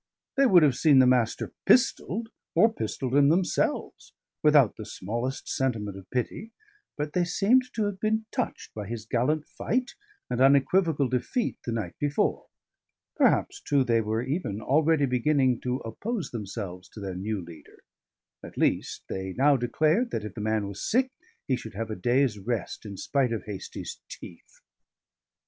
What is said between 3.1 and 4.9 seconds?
him themselves, without the